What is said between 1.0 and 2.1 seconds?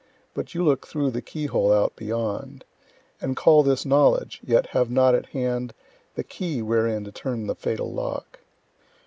the key hole out